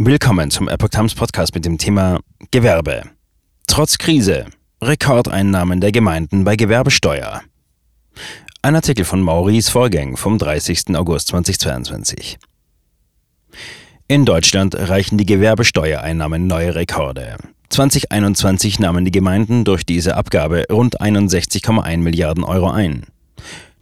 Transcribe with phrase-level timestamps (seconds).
[0.00, 2.20] Willkommen zum Epoch Times Podcast mit dem Thema
[2.52, 3.02] Gewerbe.
[3.66, 4.46] Trotz Krise,
[4.80, 7.42] Rekordeinnahmen der Gemeinden bei Gewerbesteuer.
[8.62, 10.94] Ein Artikel von Maurice Vorgäng vom 30.
[10.94, 12.38] August 2022.
[14.06, 17.36] In Deutschland erreichen die Gewerbesteuereinnahmen neue Rekorde.
[17.70, 23.02] 2021 nahmen die Gemeinden durch diese Abgabe rund 61,1 Milliarden Euro ein.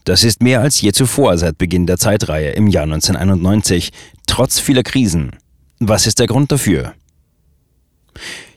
[0.04, 3.90] Das ist mehr als je zuvor seit Beginn der Zeitreihe im Jahr 1991,
[4.26, 5.32] trotz vieler Krisen.
[5.78, 6.94] Was ist der Grund dafür?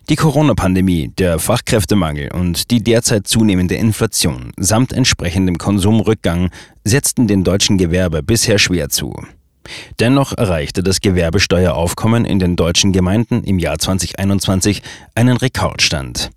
[0.08, 6.50] Die Corona-Pandemie, der Fachkräftemangel und die derzeit zunehmende Inflation samt entsprechendem Konsumrückgang
[6.84, 9.14] setzten den deutschen Gewerbe bisher schwer zu.
[10.00, 14.82] Dennoch erreichte das Gewerbesteueraufkommen in den deutschen Gemeinden im Jahr 2021
[15.14, 16.32] einen Rekordstand.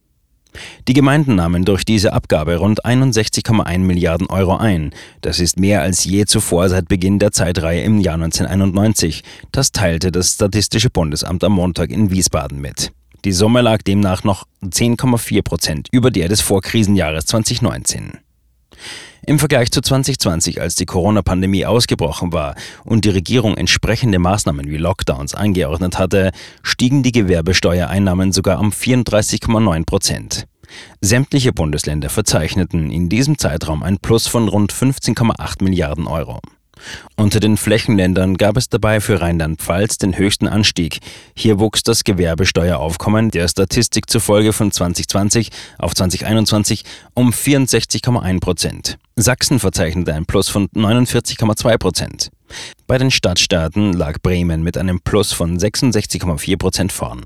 [0.88, 4.92] Die Gemeinden nahmen durch diese Abgabe rund 61,1 Milliarden Euro ein.
[5.20, 9.22] Das ist mehr als je zuvor seit Beginn der Zeitreihe im Jahr 1991.
[9.50, 12.92] Das teilte das Statistische Bundesamt am Montag in Wiesbaden mit.
[13.24, 18.18] Die Summe lag demnach noch 10,4 Prozent über der des Vorkrisenjahres 2019.
[19.24, 24.78] Im Vergleich zu 2020, als die Corona-Pandemie ausgebrochen war und die Regierung entsprechende Maßnahmen wie
[24.78, 30.46] Lockdowns angeordnet hatte, stiegen die Gewerbesteuereinnahmen sogar um 34,9 Prozent.
[31.00, 36.40] Sämtliche Bundesländer verzeichneten in diesem Zeitraum ein Plus von rund 15,8 Milliarden Euro.
[37.16, 40.98] Unter den Flächenländern gab es dabei für Rheinland-Pfalz den höchsten Anstieg.
[41.34, 48.98] Hier wuchs das Gewerbesteueraufkommen der Statistik zufolge von 2020 auf 2021 um 64,1 Prozent.
[49.16, 52.30] Sachsen verzeichnete ein Plus von 49,2 Prozent.
[52.86, 57.22] Bei den Stadtstaaten lag Bremen mit einem Plus von 66,4 Prozent vorn.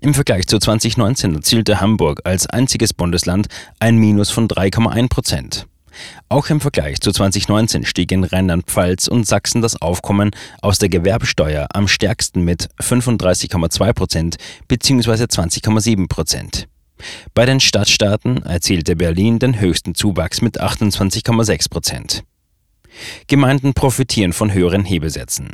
[0.00, 5.67] Im Vergleich zu 2019 erzielte Hamburg als einziges Bundesland ein Minus von 3,1 Prozent.
[6.28, 11.66] Auch im Vergleich zu 2019 stieg in Rheinland-Pfalz und Sachsen das Aufkommen aus der Gewerbesteuer
[11.72, 14.36] am stärksten mit 35,2 Prozent
[14.68, 15.24] bzw.
[15.24, 16.68] 20,7 Prozent.
[17.34, 22.24] Bei den Stadtstaaten erzielte Berlin den höchsten Zuwachs mit 28,6 Prozent.
[23.26, 25.52] Gemeinden profitieren von höheren Hebesätzen.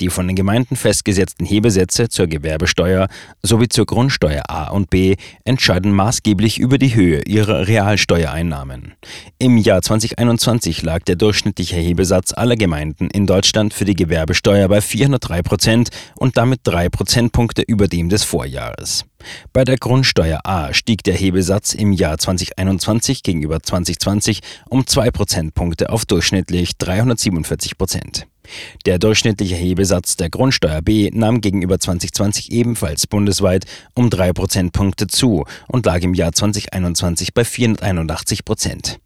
[0.00, 3.08] Die von den Gemeinden festgesetzten Hebesätze zur Gewerbesteuer
[3.42, 8.94] sowie zur Grundsteuer A und B entscheiden maßgeblich über die Höhe ihrer Realsteuereinnahmen.
[9.38, 14.80] Im Jahr 2021 lag der durchschnittliche Hebesatz aller Gemeinden in Deutschland für die Gewerbesteuer bei
[14.80, 19.04] 403 Prozent und damit drei Prozentpunkte über dem des Vorjahres.
[19.52, 25.90] Bei der Grundsteuer A stieg der Hebesatz im Jahr 2021 gegenüber 2020 um zwei Prozentpunkte
[25.90, 28.26] auf durchschnittlich 347 Prozent.
[28.84, 33.64] Der durchschnittliche Hebesatz der Grundsteuer B nahm gegenüber 2020 ebenfalls bundesweit
[33.94, 38.98] um drei Prozentpunkte zu und lag im Jahr 2021 bei 481 Prozent.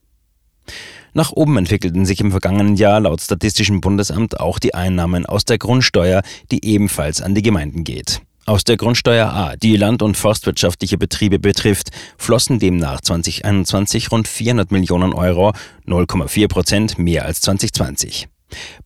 [1.13, 5.59] Nach oben entwickelten sich im vergangenen Jahr laut Statistischem Bundesamt auch die Einnahmen aus der
[5.59, 8.21] Grundsteuer, die ebenfalls an die Gemeinden geht.
[8.47, 14.73] Aus der Grundsteuer A, die land- und forstwirtschaftliche Betriebe betrifft, flossen demnach 2021 rund 400
[14.73, 15.53] Millionen Euro,
[15.87, 18.29] 0,4 Prozent mehr als 2020.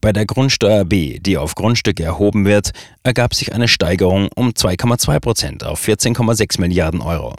[0.01, 5.21] Bei der Grundsteuer B, die auf Grundstücke erhoben wird, ergab sich eine Steigerung um 2,2
[5.21, 7.35] Prozent auf 14,6 Milliarden Euro.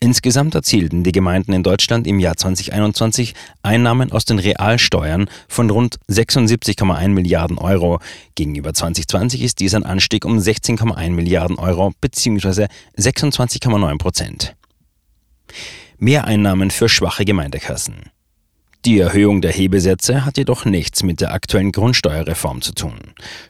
[0.00, 5.98] Insgesamt erzielten die Gemeinden in Deutschland im Jahr 2021 Einnahmen aus den Realsteuern von rund
[6.10, 8.00] 76,1 Milliarden Euro.
[8.34, 12.66] Gegenüber 2020 ist dies ein Anstieg um 16,1 Milliarden Euro bzw.
[12.98, 14.56] 26,9 Prozent.
[15.98, 18.10] Mehreinnahmen für schwache Gemeindekassen.
[18.84, 22.98] Die Erhöhung der Hebesätze hat jedoch nichts mit der aktuellen Grundsteuerreform zu tun.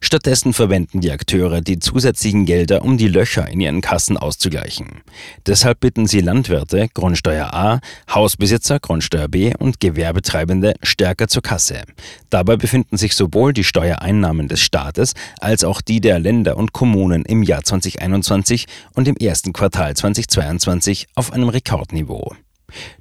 [0.02, 5.00] Stattdessen verwenden die Akteure die zusätzlichen Gelder, um die Löcher in ihren Kassen auszugleichen.
[5.46, 7.80] Deshalb bitten sie Landwirte, Grundsteuer A,
[8.12, 11.80] Hausbesitzer, Grundsteuer B und Gewerbetreibende stärker zur Kasse.
[12.28, 17.24] Dabei befinden sich sowohl die Steuereinnahmen des Staates als auch die der Länder und Kommunen
[17.24, 22.36] im Jahr 2021 und im ersten Quartal 2022 auf einem Rekordniveau.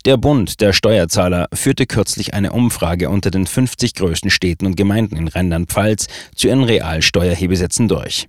[0.05, 5.17] Der Bund der Steuerzahler führte kürzlich eine Umfrage unter den 50 größten Städten und Gemeinden
[5.17, 8.27] in Rheinland-Pfalz zu ihren Realsteuerhebesätzen durch.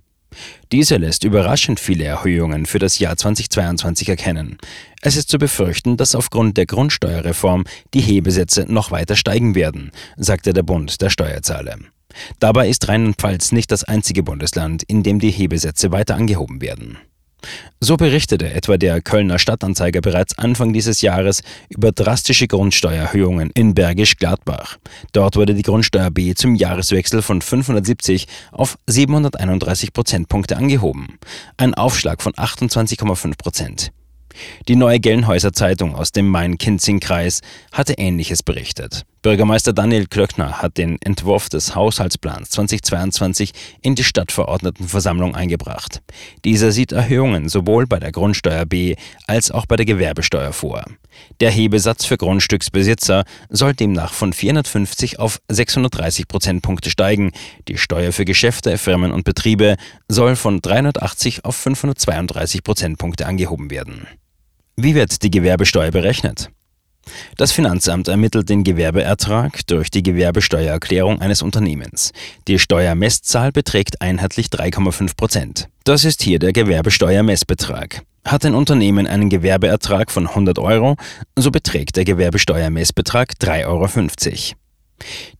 [0.71, 4.57] Diese lässt überraschend viele Erhöhungen für das Jahr 2022 erkennen.
[5.01, 10.53] Es ist zu befürchten, dass aufgrund der Grundsteuerreform die Hebesätze noch weiter steigen werden, sagte
[10.53, 11.77] der Bund der Steuerzahler.
[12.39, 16.97] Dabei ist Rheinland-Pfalz nicht das einzige Bundesland, in dem die Hebesätze weiter angehoben werden.
[17.79, 24.15] So berichtete etwa der Kölner Stadtanzeiger bereits Anfang dieses Jahres über drastische Grundsteuererhöhungen in Bergisch
[24.17, 24.77] Gladbach.
[25.11, 31.19] Dort wurde die Grundsteuer B zum Jahreswechsel von 570 auf 731 Prozentpunkte angehoben.
[31.57, 33.91] Ein Aufschlag von 28,5 Prozent.
[34.67, 37.41] Die Neue Gelnhäuser Zeitung aus dem Main-Kinzig-Kreis
[37.71, 39.03] hatte Ähnliches berichtet.
[39.23, 46.01] Bürgermeister Daniel Klöckner hat den Entwurf des Haushaltsplans 2022 in die Stadtverordnetenversammlung eingebracht.
[46.43, 50.83] Dieser sieht Erhöhungen sowohl bei der Grundsteuer B als auch bei der Gewerbesteuer vor.
[51.39, 57.31] Der Hebesatz für Grundstücksbesitzer soll demnach von 450 auf 630 Prozentpunkte steigen.
[57.69, 59.77] Die Steuer für Geschäfte, Firmen und Betriebe
[60.09, 64.05] soll von 380 auf 532 Prozentpunkte angehoben werden.
[64.75, 66.49] Wie wird die Gewerbesteuer berechnet?
[67.37, 72.11] Das Finanzamt ermittelt den Gewerbeertrag durch die Gewerbesteuererklärung eines Unternehmens.
[72.47, 75.69] Die Steuermesszahl beträgt einheitlich 3,5 Prozent.
[75.83, 78.03] Das ist hier der Gewerbesteuermessbetrag.
[78.25, 80.95] Hat ein Unternehmen einen Gewerbeertrag von 100 Euro,
[81.35, 83.87] so beträgt der Gewerbesteuermessbetrag 3,50 Euro.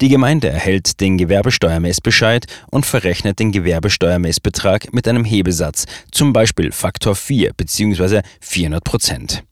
[0.01, 7.15] Die Gemeinde erhält den Gewerbesteuermessbescheid und verrechnet den Gewerbesteuermessbetrag mit einem Hebesatz, zum Beispiel Faktor
[7.15, 8.21] 4 bzw.
[8.41, 9.43] 400 Prozent.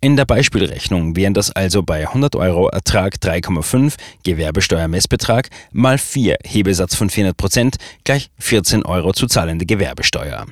[0.00, 6.94] In der Beispielrechnung wären das also bei 100 Euro Ertrag 3,5 Gewerbesteuermessbetrag mal 4 Hebesatz
[6.94, 10.46] von 400 Prozent gleich 14 Euro zu zahlende Gewerbesteuer.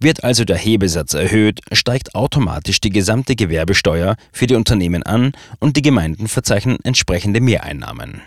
[0.00, 5.76] Wird also der Hebesatz erhöht, steigt automatisch die gesamte Gewerbesteuer für die Unternehmen an und
[5.76, 8.22] die Gemeinden verzeichnen entsprechende Mehreinnahmen.